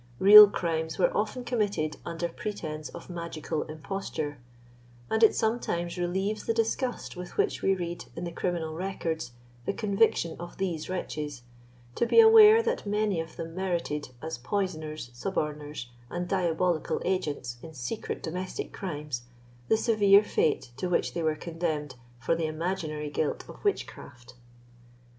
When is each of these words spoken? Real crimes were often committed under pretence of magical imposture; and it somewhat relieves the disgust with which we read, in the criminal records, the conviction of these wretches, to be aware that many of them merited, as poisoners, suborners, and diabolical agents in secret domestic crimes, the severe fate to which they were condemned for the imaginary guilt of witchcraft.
Real 0.17 0.49
crimes 0.49 0.97
were 0.97 1.15
often 1.15 1.43
committed 1.43 1.97
under 2.03 2.27
pretence 2.27 2.89
of 2.89 3.07
magical 3.07 3.61
imposture; 3.65 4.39
and 5.11 5.21
it 5.21 5.35
somewhat 5.35 5.67
relieves 5.95 6.47
the 6.47 6.55
disgust 6.55 7.15
with 7.15 7.37
which 7.37 7.61
we 7.61 7.75
read, 7.75 8.05
in 8.15 8.23
the 8.23 8.31
criminal 8.31 8.73
records, 8.73 9.33
the 9.67 9.73
conviction 9.73 10.35
of 10.39 10.57
these 10.57 10.89
wretches, 10.89 11.43
to 11.93 12.07
be 12.07 12.19
aware 12.19 12.63
that 12.63 12.87
many 12.87 13.19
of 13.21 13.35
them 13.35 13.53
merited, 13.53 14.09
as 14.23 14.39
poisoners, 14.39 15.11
suborners, 15.13 15.85
and 16.09 16.27
diabolical 16.27 16.99
agents 17.05 17.57
in 17.61 17.75
secret 17.75 18.23
domestic 18.23 18.73
crimes, 18.73 19.25
the 19.67 19.77
severe 19.77 20.23
fate 20.23 20.71
to 20.77 20.89
which 20.89 21.13
they 21.13 21.21
were 21.21 21.35
condemned 21.35 21.93
for 22.17 22.33
the 22.35 22.47
imaginary 22.47 23.11
guilt 23.11 23.47
of 23.47 23.63
witchcraft. 23.63 24.33